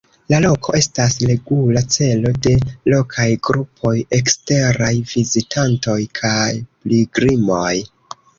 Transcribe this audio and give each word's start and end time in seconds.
La 0.33 0.37
loko 0.43 0.71
estas 0.77 1.17
regula 1.31 1.83
celo 1.95 2.31
de 2.47 2.53
lokaj 2.93 3.27
grupoj, 3.49 3.93
eksteraj 4.21 4.91
vizitantoj 5.13 5.99
kaj 6.23 6.41
pilgrimoj. 6.65 7.77